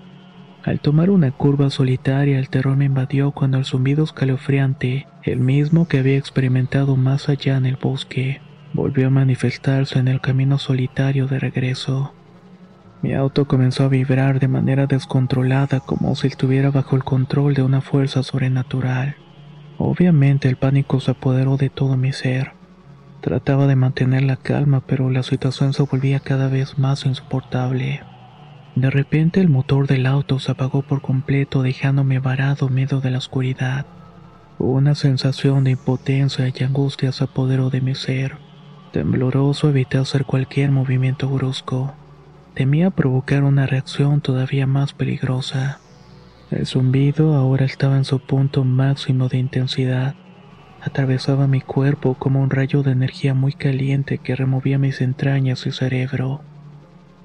Al 0.63 0.79
tomar 0.79 1.09
una 1.09 1.31
curva 1.31 1.69
solitaria, 1.69 2.39
el 2.39 2.49
terror 2.49 2.75
me 2.75 2.85
invadió 2.85 3.31
cuando 3.31 3.57
el 3.57 3.65
zumbido 3.65 4.03
escalofriante, 4.03 5.07
el 5.23 5.39
mismo 5.39 5.87
que 5.87 5.99
había 5.99 6.17
experimentado 6.17 6.97
más 6.97 7.29
allá 7.29 7.57
en 7.57 7.65
el 7.65 7.77
bosque, 7.77 8.41
volvió 8.73 9.07
a 9.07 9.11
manifestarse 9.11 9.99
en 9.99 10.07
el 10.07 10.21
camino 10.21 10.57
solitario 10.57 11.27
de 11.27 11.39
regreso. 11.39 12.13
Mi 13.01 13.13
auto 13.13 13.47
comenzó 13.47 13.83
a 13.83 13.89
vibrar 13.89 14.39
de 14.39 14.47
manera 14.47 14.87
descontrolada 14.87 15.79
como 15.79 16.15
si 16.15 16.27
estuviera 16.27 16.71
bajo 16.71 16.95
el 16.95 17.03
control 17.03 17.53
de 17.53 17.61
una 17.61 17.81
fuerza 17.81 18.23
sobrenatural. 18.23 19.15
Obviamente 19.77 20.49
el 20.49 20.55
pánico 20.55 20.99
se 20.99 21.11
apoderó 21.11 21.57
de 21.57 21.69
todo 21.69 21.95
mi 21.95 22.11
ser. 22.11 22.53
Trataba 23.21 23.67
de 23.67 23.75
mantener 23.75 24.23
la 24.23 24.37
calma, 24.37 24.81
pero 24.85 25.09
la 25.09 25.21
situación 25.23 25.73
se 25.73 25.83
volvía 25.83 26.19
cada 26.19 26.47
vez 26.47 26.79
más 26.79 27.05
insoportable. 27.05 28.01
De 28.75 28.89
repente 28.89 29.41
el 29.41 29.49
motor 29.49 29.87
del 29.87 30.05
auto 30.05 30.39
se 30.39 30.51
apagó 30.51 30.81
por 30.81 31.01
completo 31.01 31.63
dejándome 31.63 32.19
varado 32.19 32.69
medio 32.69 32.99
de 32.99 33.11
la 33.11 33.17
oscuridad. 33.19 33.85
Una 34.59 34.95
sensación 34.95 35.63
de 35.63 35.71
impotencia 35.71 36.47
y 36.47 36.63
angustia 36.63 37.11
se 37.11 37.23
apoderó 37.23 37.69
de 37.69 37.81
mi 37.81 37.95
ser. 37.95 38.46
Tembloroso 38.91 39.69
evité 39.69 39.97
hacer 39.97 40.25
cualquier 40.25 40.71
movimiento 40.71 41.27
brusco. 41.27 41.93
Temía 42.53 42.89
provocar 42.89 43.43
una 43.43 43.67
reacción 43.67 44.21
todavía 44.21 44.65
más 44.65 44.93
peligrosa. 44.93 45.79
El 46.51 46.65
zumbido 46.65 47.35
ahora 47.35 47.65
estaba 47.65 47.97
en 47.97 48.05
su 48.05 48.19
punto 48.19 48.63
máximo 48.63 49.27
de 49.27 49.37
intensidad. 49.37 50.15
Atravesaba 50.81 51.47
mi 51.47 51.59
cuerpo 51.59 52.13
como 52.13 52.41
un 52.41 52.49
rayo 52.49 52.81
de 52.81 52.91
energía 52.91 53.33
muy 53.33 53.51
caliente 53.51 54.19
que 54.19 54.35
removía 54.35 54.77
mis 54.77 55.01
entrañas 55.01 55.65
y 55.67 55.71
cerebro. 55.71 56.41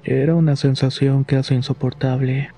Era 0.03 0.35
una 0.35 0.57
sensación 0.57 1.23
casi 1.23 1.55
insoportable, 1.55 2.49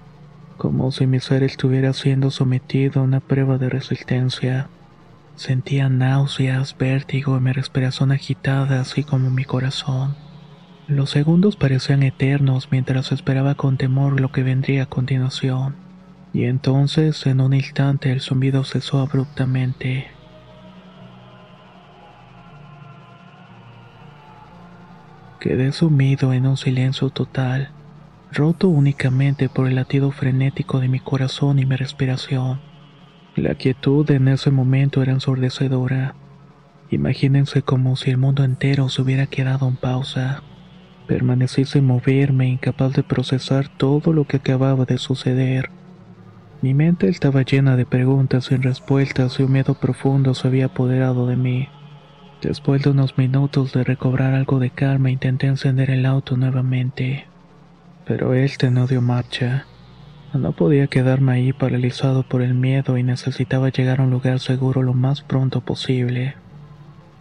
como 0.58 0.92
si 0.92 1.06
mi 1.06 1.20
ser 1.20 1.44
estuviera 1.44 1.94
siendo 1.94 2.32
sometido 2.32 3.02
a 3.02 3.04
una 3.04 3.20
prueba 3.20 3.60
de 3.60 3.70
resistencia. 3.70 4.68
Sentía 5.36 5.90
náuseas, 5.90 6.78
vértigo 6.78 7.38
y 7.38 7.42
mi 7.42 7.52
respiración 7.52 8.14
agitada, 8.14 8.80
así 8.80 9.04
como 9.04 9.30
mi 9.30 9.44
corazón. 9.44 10.16
Los 10.88 11.10
segundos 11.10 11.58
parecían 11.58 12.04
eternos 12.04 12.70
mientras 12.72 13.12
esperaba 13.12 13.56
con 13.56 13.78
temor 13.78 14.22
lo 14.22 14.32
que 14.32 14.44
vendría 14.44 14.84
a 14.84 14.86
continuación. 14.86 15.76
Y 16.32 16.46
entonces, 16.46 17.26
en 17.26 17.42
un 17.42 17.54
instante, 17.54 18.12
el 18.12 18.22
zumbido 18.22 18.64
cesó 18.64 19.00
abruptamente. 19.00 20.08
Quedé 25.42 25.74
sumido 25.74 26.34
en 26.34 26.48
un 26.48 26.56
silencio 26.58 27.10
total, 27.10 27.72
roto 28.32 28.70
únicamente 28.70 29.50
por 29.50 29.68
el 29.68 29.76
latido 29.76 30.12
frenético 30.12 30.80
de 30.80 30.88
mi 30.88 31.00
corazón 31.00 31.60
y 31.60 31.66
mi 31.66 31.76
respiración. 31.76 32.75
La 33.36 33.56
quietud 33.56 34.10
en 34.12 34.30
ese 34.30 34.50
momento 34.50 35.02
era 35.02 35.12
ensordecedora. 35.12 36.16
Imagínense 36.90 37.64
como 37.64 37.98
si 37.98 38.12
el 38.12 38.18
mundo 38.18 38.46
entero 38.46 38.88
se 38.88 39.02
hubiera 39.02 39.28
quedado 39.28 39.68
en 39.68 39.76
pausa. 39.76 40.42
Permanecí 41.06 41.66
sin 41.66 41.86
moverme, 41.86 42.48
incapaz 42.48 42.94
de 42.94 43.04
procesar 43.04 43.68
todo 43.68 44.14
lo 44.14 44.26
que 44.26 44.38
acababa 44.38 44.86
de 44.86 44.98
suceder. 44.98 45.70
Mi 46.62 46.74
mente 46.74 47.10
estaba 47.10 47.42
llena 47.42 47.76
de 47.76 47.86
preguntas 47.86 48.46
sin 48.46 48.64
respuestas 48.64 49.38
y 49.38 49.44
un 49.44 49.52
miedo 49.52 49.74
profundo 49.74 50.34
se 50.34 50.48
había 50.48 50.68
apoderado 50.68 51.28
de 51.28 51.36
mí. 51.36 51.68
Después 52.42 52.84
de 52.84 52.92
unos 52.92 53.18
minutos 53.18 53.74
de 53.74 53.84
recobrar 53.84 54.34
algo 54.34 54.60
de 54.60 54.70
calma, 54.70 55.12
intenté 55.12 55.48
encender 55.48 55.90
el 55.90 56.06
auto 56.06 56.38
nuevamente. 56.38 57.28
Pero 58.06 58.34
este 58.34 58.72
no 58.72 58.88
dio 58.88 59.02
marcha. 59.02 59.66
No 60.36 60.52
podía 60.52 60.88
quedarme 60.88 61.32
ahí 61.32 61.54
paralizado 61.54 62.24
por 62.24 62.42
el 62.42 62.54
miedo 62.56 62.98
y 62.98 63.04
necesitaba 63.04 63.70
llegar 63.70 64.02
a 64.02 64.04
un 64.04 64.10
lugar 64.10 64.42
seguro 64.42 64.84
lo 64.84 64.94
más 64.94 65.22
pronto 65.22 65.62
posible. 65.62 66.36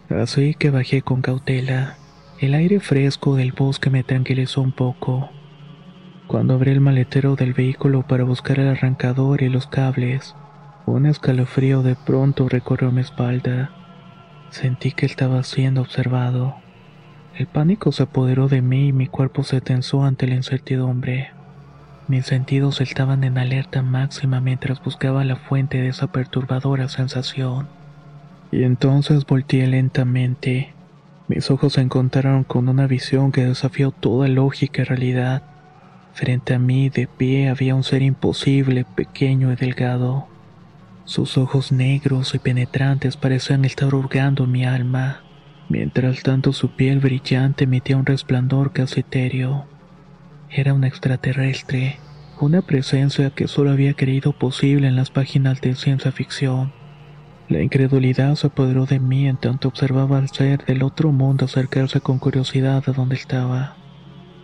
Así 0.09 0.53
que 0.53 0.69
bajé 0.69 1.01
con 1.01 1.21
cautela. 1.21 1.95
El 2.41 2.53
aire 2.53 2.81
fresco 2.81 3.37
del 3.37 3.53
bosque 3.53 3.89
me 3.89 4.03
tranquilizó 4.03 4.61
un 4.61 4.73
poco. 4.73 5.29
Cuando 6.27 6.55
abrí 6.55 6.71
el 6.71 6.81
maletero 6.81 7.37
del 7.37 7.53
vehículo 7.53 8.05
para 8.05 8.25
buscar 8.25 8.59
el 8.59 8.67
arrancador 8.67 9.43
y 9.43 9.49
los 9.49 9.65
cables, 9.65 10.35
un 10.85 11.05
escalofrío 11.05 11.83
de 11.83 11.95
pronto 11.95 12.49
recorrió 12.49 12.91
mi 12.91 12.99
espalda. 12.99 13.71
Sentí 14.49 14.91
que 14.91 15.05
estaba 15.05 15.41
siendo 15.43 15.81
observado. 15.81 16.55
El 17.33 17.47
pánico 17.47 17.93
se 17.93 18.03
apoderó 18.03 18.49
de 18.49 18.61
mí 18.61 18.89
y 18.89 18.93
mi 18.93 19.07
cuerpo 19.07 19.43
se 19.43 19.61
tensó 19.61 20.03
ante 20.03 20.27
la 20.27 20.35
incertidumbre. 20.35 21.34
Mis 22.07 22.25
sentidos 22.25 22.81
estaban 22.81 23.23
en 23.23 23.37
alerta 23.37 23.81
máxima 23.81 24.41
mientras 24.41 24.83
buscaba 24.83 25.23
la 25.23 25.35
fuente 25.35 25.81
de 25.81 25.89
esa 25.89 26.07
perturbadora 26.07 26.87
sensación. 26.87 27.67
Y 28.51 28.63
entonces 28.63 29.25
volteé 29.25 29.67
lentamente 29.67 30.75
mis 31.27 31.49
ojos 31.49 31.73
se 31.73 31.81
encontraron 31.81 32.43
con 32.43 32.69
una 32.69 32.85
visión 32.85 33.31
que 33.31 33.45
desafió 33.45 33.89
toda 33.89 34.27
lógica 34.27 34.83
y 34.83 34.85
realidad. 34.85 35.41
Frente 36.13 36.53
a 36.53 36.59
mí, 36.59 36.89
de 36.89 37.07
pie, 37.07 37.49
había 37.49 37.73
un 37.73 37.83
ser 37.83 38.03
imposible, 38.03 38.85
pequeño 38.85 39.51
y 39.51 39.55
delgado. 39.55 40.27
Sus 41.03 41.37
ojos 41.37 41.71
negros 41.71 42.35
y 42.35 42.39
penetrantes 42.39 43.17
parecían 43.17 43.65
estar 43.65 43.93
hurgando 43.95 44.45
mi 44.45 44.65
alma, 44.65 45.23
mientras 45.67 46.21
tanto 46.21 46.53
su 46.53 46.69
piel 46.69 46.99
brillante 46.99 47.63
emitía 47.63 47.97
un 47.97 48.05
resplandor 48.05 48.71
casi 48.71 48.99
etéreo. 48.99 49.65
Era 50.49 50.73
un 50.73 50.83
extraterrestre, 50.83 51.99
una 52.39 52.61
presencia 52.61 53.29
que 53.29 53.47
solo 53.47 53.71
había 53.71 53.93
creído 53.93 54.33
posible 54.33 54.87
en 54.87 54.95
las 54.95 55.09
páginas 55.09 55.61
de 55.61 55.75
ciencia 55.75 56.11
ficción. 56.11 56.71
La 57.47 57.61
incredulidad 57.61 58.35
se 58.35 58.47
apoderó 58.47 58.85
de 58.85 58.99
mí 58.99 59.27
en 59.27 59.37
tanto 59.37 59.67
observaba 59.67 60.17
al 60.17 60.29
ser 60.29 60.65
del 60.65 60.83
otro 60.83 61.11
mundo 61.11 61.45
acercarse 61.45 62.01
con 62.01 62.19
curiosidad 62.19 62.83
a 62.87 62.91
donde 62.91 63.15
estaba. 63.15 63.75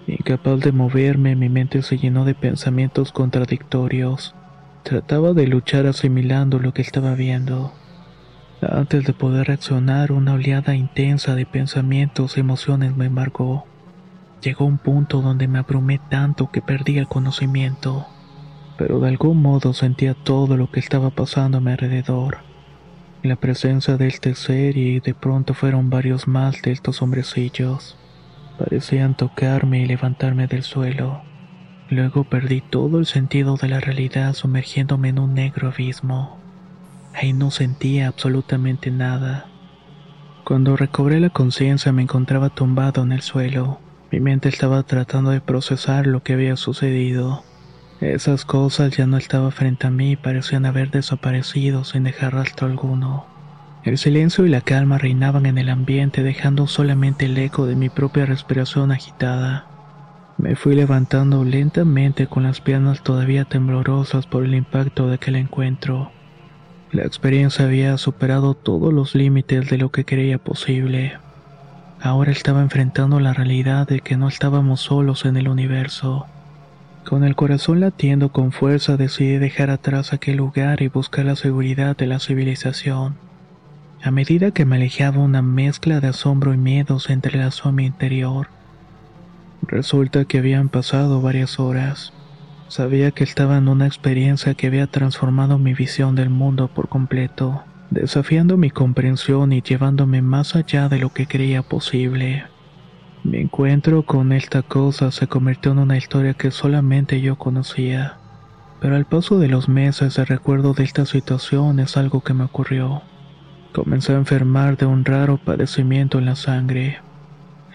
Incapaz 0.08 0.60
de 0.60 0.72
moverme, 0.72 1.36
mi 1.36 1.50
mente 1.50 1.82
se 1.82 1.98
llenó 1.98 2.26
de 2.26 2.36
pensamientos 2.36 3.12
contradictorios. 3.12 4.36
Trataba 4.84 5.34
de 5.34 5.48
luchar 5.48 5.86
asimilando 5.86 6.60
lo 6.60 6.74
que 6.74 6.82
estaba 6.82 7.16
viendo. 7.16 7.74
Antes 8.62 9.06
de 9.06 9.14
poder 9.14 9.48
reaccionar, 9.48 10.12
una 10.12 10.34
oleada 10.34 10.76
intensa 10.76 11.36
de 11.36 11.46
pensamientos 11.46 12.38
y 12.38 12.42
emociones 12.42 12.96
me 12.96 13.06
embargó. 13.06 13.66
Llegó 14.42 14.66
un 14.66 14.80
punto 14.80 15.22
donde 15.22 15.48
me 15.48 15.60
abrumé 15.60 16.00
tanto 16.10 16.50
que 16.50 16.64
perdí 16.64 16.98
el 16.98 17.08
conocimiento, 17.08 18.08
pero 18.76 19.00
de 19.00 19.10
algún 19.10 19.40
modo 19.40 19.74
sentía 19.74 20.16
todo 20.16 20.58
lo 20.58 20.72
que 20.72 20.80
estaba 20.80 21.12
pasando 21.12 21.60
a 21.60 21.62
mi 21.62 21.72
alrededor. 21.72 22.40
La 23.22 23.36
presencia 23.36 23.98
de 23.98 24.08
este 24.08 24.34
ser 24.34 24.78
y 24.78 25.00
de 25.00 25.14
pronto 25.14 25.54
fueron 25.54 25.92
varios 25.92 26.28
más 26.28 26.60
de 26.64 26.72
estos 26.72 27.04
hombrecillos. 27.04 28.00
Parecían 28.58 29.16
tocarme 29.16 29.82
y 29.82 29.86
levantarme 29.86 30.48
del 30.48 30.64
suelo. 30.64 31.22
Luego 31.92 32.24
perdí 32.24 32.62
todo 32.62 32.98
el 32.98 33.06
sentido 33.06 33.58
de 33.58 33.68
la 33.68 33.80
realidad 33.80 34.34
sumergiéndome 34.34 35.10
en 35.10 35.20
un 35.20 35.36
negro 35.36 35.68
abismo. 35.68 36.40
Ahí 37.14 37.34
no 37.34 37.52
sentía 37.52 38.08
absolutamente 38.08 38.90
nada. 38.90 39.46
Cuando 40.44 40.76
recobré 40.76 41.20
la 41.20 41.30
conciencia 41.30 41.92
me 41.92 42.02
encontraba 42.02 42.50
tumbado 42.50 43.04
en 43.04 43.12
el 43.12 43.22
suelo. 43.22 43.80
Mi 44.12 44.20
mente 44.20 44.50
estaba 44.50 44.84
tratando 44.84 45.32
de 45.32 45.40
procesar 45.40 46.06
lo 46.06 46.22
que 46.22 46.34
había 46.34 46.58
sucedido. 46.58 47.44
Esas 48.02 48.44
cosas 48.44 48.98
ya 48.98 49.08
no 49.08 49.16
estaban 49.16 49.54
frente 49.54 49.88
a 49.88 49.92
mí 49.92 50.12
y 50.12 50.16
parecían 50.18 50.66
haber 50.66 50.92
desaparecido 50.92 51.86
sin 51.86 52.04
dejar 52.04 52.34
rastro 52.34 52.68
alguno. 52.68 53.26
El 53.86 53.98
silencio 53.98 54.46
y 54.46 54.50
la 54.50 54.62
calma 54.62 54.98
reinaban 54.98 55.46
en 55.46 55.58
el 55.58 55.70
ambiente 55.70 56.24
dejando 56.24 56.68
solamente 56.68 57.26
el 57.26 57.38
eco 57.38 57.66
de 57.66 57.76
mi 57.76 57.90
propia 57.90 58.26
respiración 58.26 58.92
agitada. 58.92 59.68
Me 60.38 60.56
fui 60.56 60.76
levantando 60.76 61.46
lentamente 61.46 62.28
con 62.28 62.44
las 62.44 62.60
piernas 62.60 63.04
todavía 63.04 63.46
temblorosas 63.46 64.28
por 64.28 64.44
el 64.44 64.56
impacto 64.56 65.08
de 65.08 65.16
aquel 65.16 65.36
encuentro. 65.36 66.12
La 66.92 67.04
experiencia 67.04 67.66
había 67.66 67.98
superado 67.98 68.56
todos 68.56 68.94
los 68.94 69.16
límites 69.16 69.70
de 69.70 69.78
lo 69.78 69.90
que 69.90 70.04
creía 70.04 70.38
posible. 70.38 71.18
Ahora 72.04 72.32
estaba 72.32 72.64
enfrentando 72.64 73.20
la 73.20 73.32
realidad 73.32 73.88
de 73.88 74.00
que 74.00 74.18
no 74.18 74.28
estábamos 74.28 74.82
solos 74.82 75.26
en 75.26 75.38
el 75.38 75.48
universo. 75.48 76.26
Con 77.08 77.24
el 77.24 77.36
corazón 77.36 77.80
latiendo 77.80 78.32
con 78.32 78.52
fuerza 78.52 78.98
decidí 78.98 79.38
dejar 79.38 79.70
atrás 79.70 80.12
aquel 80.12 80.38
lugar 80.38 80.82
y 80.82 80.88
buscar 80.88 81.26
la 81.26 81.36
seguridad 81.36 81.96
de 81.96 82.08
la 82.08 82.20
civilización. 82.20 83.18
A 84.02 84.10
medida 84.10 84.50
que 84.50 84.66
me 84.66 84.78
alejaba 84.78 85.20
una 85.20 85.44
mezcla 85.44 86.00
de 86.00 86.08
asombro 86.08 86.56
y 86.56 86.58
miedo 86.58 87.00
se 87.00 87.14
entrelazó 87.14 87.70
en 87.70 87.76
mi 87.76 87.86
interior. 87.86 88.48
Resulta 89.62 90.26
que 90.26 90.40
habían 90.40 90.70
pasado 90.70 91.22
varias 91.22 91.60
horas. 91.60 92.14
Sabía 92.68 93.12
que 93.12 93.24
estaba 93.24 93.58
en 93.58 93.68
una 93.68 93.86
experiencia 93.86 94.56
que 94.56 94.66
había 94.66 94.88
transformado 94.88 95.60
mi 95.60 95.76
visión 95.76 96.16
del 96.16 96.32
mundo 96.32 96.68
por 96.68 96.88
completo, 96.88 97.64
desafiando 97.92 98.58
mi 98.58 98.72
comprensión 98.72 99.52
y 99.52 99.62
llevándome 99.62 100.22
más 100.22 100.56
allá 100.56 100.90
de 100.90 100.98
lo 100.98 101.14
que 101.14 101.28
creía 101.28 101.62
posible. 101.62 102.46
Mi 103.24 103.38
encuentro 103.38 104.04
con 104.04 104.32
esta 104.32 104.64
cosa 104.64 105.12
se 105.12 105.28
convirtió 105.28 105.74
en 105.74 105.80
una 105.80 105.98
historia 105.98 106.34
que 106.34 106.50
solamente 106.50 107.22
yo 107.22 107.36
conocía, 107.36 108.18
pero 108.80 108.96
al 108.96 109.06
paso 109.06 109.38
de 109.38 109.50
los 109.50 109.70
meses 109.70 110.18
el 110.18 110.26
recuerdo 110.26 110.74
de 110.74 110.84
esta 110.84 111.06
situación 111.06 111.80
es 111.80 111.98
algo 111.98 112.22
que 112.22 112.34
me 112.34 112.46
ocurrió. 112.46 113.04
Comencé 113.74 114.14
a 114.14 114.18
enfermar 114.18 114.78
de 114.78 114.86
un 114.86 115.06
raro 115.06 115.38
padecimiento 115.38 116.18
en 116.18 116.26
la 116.26 116.36
sangre. 116.36 117.00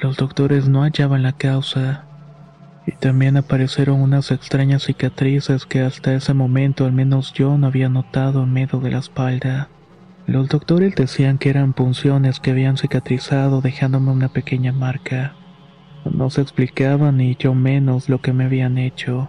Los 0.00 0.16
doctores 0.16 0.66
no 0.66 0.83
hallaban 0.83 1.22
la 1.22 1.33
causa, 1.33 2.05
y 2.87 2.92
también 2.92 3.37
aparecieron 3.37 4.00
unas 4.00 4.31
extrañas 4.31 4.85
cicatrices 4.85 5.66
que 5.66 5.81
hasta 5.81 6.14
ese 6.14 6.33
momento 6.35 6.87
al 6.87 6.92
menos 6.92 7.33
yo 7.35 7.59
no 7.59 7.66
había 7.66 7.88
notado 7.88 8.44
en 8.44 8.52
medio 8.52 8.81
de 8.81 8.90
la 8.90 8.98
espalda. 8.98 9.68
Los 10.26 10.48
doctores 10.48 10.96
decían 10.96 11.38
que 11.38 11.50
eran 11.50 11.72
punciones 11.72 12.40
que 12.40 12.50
habían 12.50 12.76
cicatrizado 12.76 13.60
dejándome 13.60 14.10
una 14.10 14.28
pequeña 14.28 14.72
marca. 14.72 15.34
No 16.04 16.30
se 16.30 16.40
explicaba 16.40 17.12
ni 17.12 17.36
yo 17.36 17.54
menos 17.54 18.08
lo 18.08 18.20
que 18.20 18.32
me 18.32 18.44
habían 18.44 18.76
hecho, 18.76 19.28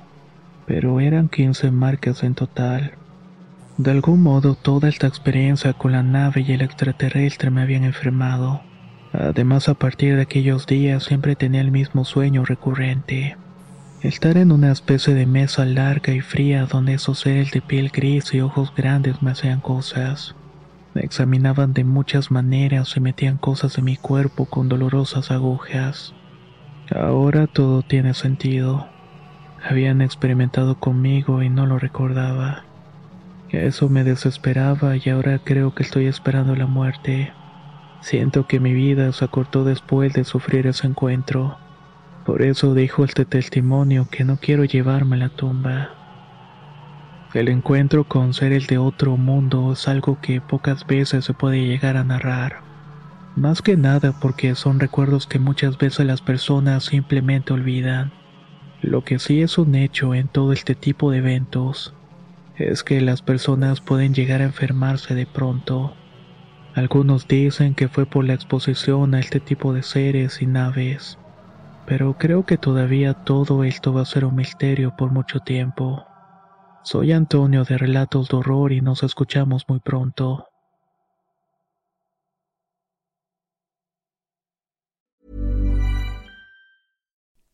pero 0.66 1.00
eran 1.00 1.30
15 1.30 1.70
marcas 1.70 2.24
en 2.24 2.34
total. 2.34 2.94
De 3.78 3.92
algún 3.92 4.24
modo 4.24 4.56
toda 4.56 4.90
esta 4.90 5.06
experiencia 5.06 5.74
con 5.74 5.92
la 5.92 6.02
nave 6.02 6.42
y 6.42 6.52
el 6.52 6.62
extraterrestre 6.62 7.52
me 7.52 7.62
habían 7.62 7.84
enfermado. 7.84 8.62
Además 9.14 9.70
a 9.70 9.76
partir 9.76 10.16
de 10.16 10.24
aquellos 10.24 10.66
días 10.66 11.04
siempre 11.04 11.36
tenía 11.36 11.62
el 11.62 11.70
mismo 11.70 12.06
sueño 12.06 12.44
recurrente. 12.44 13.38
Estar 14.02 14.36
en 14.38 14.52
una 14.52 14.72
especie 14.72 15.14
de 15.14 15.28
mesa 15.28 15.64
larga 15.64 16.12
y 16.12 16.22
fría 16.22 16.66
donde 16.66 16.96
esos 16.96 17.20
seres 17.20 17.52
de 17.52 17.62
piel 17.62 17.92
gris 17.94 18.34
y 18.34 18.42
ojos 18.42 18.74
grandes 18.76 19.22
me 19.22 19.30
hacían 19.32 19.60
cosas. 19.60 20.36
Examinaban 20.98 21.74
de 21.74 21.84
muchas 21.84 22.32
maneras 22.32 22.96
y 22.98 23.00
metían 23.00 23.38
cosas 23.38 23.78
en 23.78 23.86
mi 23.86 23.98
cuerpo 23.98 24.46
con 24.46 24.70
dolorosas 24.70 25.32
agujas. 25.32 26.14
Ahora 26.96 27.48
todo 27.48 27.82
tiene 27.82 28.14
sentido. 28.14 28.88
Habían 29.64 30.02
experimentado 30.02 30.80
conmigo 30.80 31.42
y 31.44 31.50
no 31.50 31.66
lo 31.66 31.80
recordaba. 31.80 32.64
Eso 33.50 33.90
me 33.90 34.04
desesperaba 34.04 34.96
y 34.98 35.10
ahora 35.10 35.40
creo 35.44 35.74
que 35.74 35.84
estoy 35.84 36.06
esperando 36.08 36.56
la 36.56 36.68
muerte. 36.68 37.34
Siento 38.02 38.48
que 38.48 38.60
mi 38.60 38.74
vida 38.74 39.12
se 39.12 39.26
acortó 39.26 39.64
después 39.64 40.14
de 40.14 40.24
sufrir 40.24 40.68
ese 40.68 40.88
encuentro. 40.88 41.58
Por 42.26 42.42
eso 42.42 42.74
dijo 42.74 43.06
este 43.06 43.26
testimonio 43.26 44.08
que 44.12 44.24
no 44.24 44.38
quiero 44.38 44.66
llevarme 44.66 45.16
a 45.16 45.20
la 45.20 45.30
tumba. 45.30 45.97
El 47.34 47.50
encuentro 47.50 48.06
con 48.06 48.34
seres 48.34 48.68
de 48.68 48.78
otro 48.78 49.18
mundo 49.18 49.74
es 49.74 49.90
algo 49.90 50.18
que 50.22 50.40
pocas 50.40 50.88
veces 50.88 51.26
se 51.26 51.34
puede 51.34 51.66
llegar 51.66 51.98
a 51.98 52.06
narrar. 52.06 52.62
Más 53.36 53.62
que 53.62 53.76
nada 53.76 54.14
porque 54.14 54.56
son 54.56 54.80
recuerdos 54.80 55.28
que 55.28 55.38
muchas 55.38 55.78
veces 55.78 56.06
las 56.06 56.22
personas 56.22 56.86
simplemente 56.86 57.52
olvidan. 57.52 58.14
Lo 58.82 59.04
que 59.04 59.20
sí 59.20 59.42
es 59.42 59.58
un 59.58 59.76
hecho 59.76 60.16
en 60.16 60.30
todo 60.30 60.54
este 60.54 60.74
tipo 60.74 61.12
de 61.12 61.18
eventos 61.18 61.94
es 62.56 62.84
que 62.84 63.02
las 63.02 63.22
personas 63.22 63.82
pueden 63.82 64.14
llegar 64.14 64.42
a 64.42 64.46
enfermarse 64.46 65.14
de 65.14 65.26
pronto. 65.26 65.94
Algunos 66.76 67.28
dicen 67.28 67.76
que 67.76 67.90
fue 67.90 68.06
por 68.06 68.26
la 68.26 68.34
exposición 68.34 69.14
a 69.14 69.20
este 69.20 69.42
tipo 69.42 69.74
de 69.74 69.84
seres 69.84 70.42
y 70.42 70.48
naves, 70.48 71.20
pero 71.86 72.18
creo 72.18 72.46
que 72.46 72.58
todavía 72.58 73.14
todo 73.14 73.66
esto 73.66 73.94
va 73.94 74.02
a 74.02 74.06
ser 74.06 74.24
un 74.26 74.36
misterio 74.36 74.96
por 74.96 75.12
mucho 75.12 75.42
tiempo. 75.42 76.07
Soy 76.88 77.12
Antonio 77.12 77.66
de 77.66 77.78
Relatos 77.78 78.30
de 78.30 78.38
Horror 78.38 78.72
y 78.72 78.80
nos 78.80 79.04
escuchamos 79.04 79.66
muy 79.68 79.82
pronto. 79.82 80.46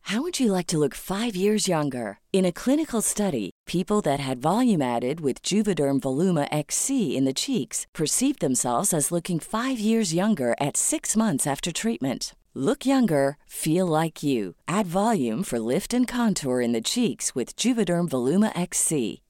How 0.04 0.22
would 0.22 0.40
you 0.40 0.52
like 0.52 0.68
to 0.68 0.78
look 0.78 0.94
five 0.94 1.36
years 1.36 1.68
younger? 1.68 2.20
In 2.32 2.46
a 2.46 2.52
clinical 2.52 3.02
study, 3.02 3.50
people 3.66 4.02
that 4.02 4.20
had 4.20 4.40
volume 4.40 4.84
added 4.84 5.20
with 5.20 5.42
Juvederm 5.42 6.00
Voluma 6.00 6.48
XC 6.52 7.18
in 7.18 7.26
the 7.26 7.34
cheeks 7.34 7.88
perceived 7.92 8.40
themselves 8.40 8.94
as 8.94 9.12
looking 9.12 9.40
five 9.40 9.80
years 9.80 10.14
younger 10.14 10.54
at 10.60 10.78
six 10.78 11.18
months 11.18 11.48
after 11.48 11.72
treatment. 11.72 12.36
Look 12.54 12.86
younger, 12.86 13.38
feel 13.48 13.88
like 13.88 14.22
you. 14.22 14.54
Add 14.68 14.86
volume 14.86 15.42
for 15.42 15.58
lift 15.58 15.92
and 15.92 16.08
contour 16.08 16.62
in 16.62 16.72
the 16.72 16.82
cheeks 16.82 17.34
with 17.34 17.56
Juvederm 17.56 18.10
Voluma 18.10 18.52
XC. 18.56 19.23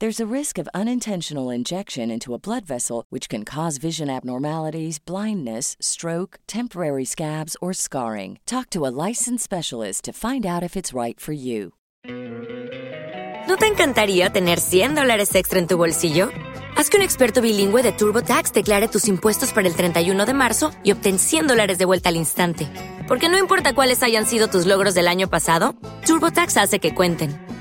There's 0.00 0.20
a 0.20 0.32
risk 0.32 0.58
of 0.58 0.68
unintentional 0.72 1.50
injection 1.50 2.08
into 2.08 2.32
a 2.32 2.38
blood 2.38 2.64
vessel, 2.64 3.04
which 3.10 3.28
can 3.28 3.44
cause 3.44 3.78
vision 3.78 4.08
abnormalities, 4.08 5.00
blindness, 5.00 5.76
stroke, 5.80 6.38
temporary 6.46 7.04
scabs, 7.04 7.56
or 7.60 7.72
scarring. 7.72 8.38
Talk 8.46 8.70
to 8.70 8.86
a 8.86 8.94
licensed 9.08 9.42
specialist 9.42 10.04
to 10.04 10.12
find 10.12 10.46
out 10.46 10.62
if 10.62 10.76
it's 10.76 10.92
right 10.92 11.18
for 11.18 11.32
you. 11.32 11.72
¿No 13.48 13.56
te 13.56 13.66
encantaría 13.66 14.30
tener 14.30 14.60
100 14.60 14.94
dólares 14.94 15.34
extra 15.34 15.58
en 15.58 15.66
tu 15.66 15.76
bolsillo? 15.76 16.30
Haz 16.76 16.90
que 16.90 16.98
un 16.98 17.02
experto 17.02 17.42
bilingüe 17.42 17.82
de 17.82 17.90
TurboTax 17.90 18.52
declare 18.52 18.86
tus 18.86 19.08
impuestos 19.08 19.52
para 19.52 19.66
el 19.66 19.74
31 19.74 20.26
de 20.26 20.32
marzo 20.32 20.70
y 20.84 20.92
obtén 20.92 21.18
100 21.18 21.48
dólares 21.48 21.78
de 21.78 21.86
vuelta 21.86 22.10
al 22.10 22.14
instante. 22.16 22.68
Porque 23.08 23.28
no 23.28 23.36
importa 23.36 23.74
cuáles 23.74 24.04
hayan 24.04 24.26
sido 24.26 24.46
tus 24.46 24.64
logros 24.64 24.94
del 24.94 25.08
año 25.08 25.28
pasado, 25.28 25.74
TurboTax 26.06 26.56
hace 26.56 26.78
que 26.78 26.94
cuenten. 26.94 27.57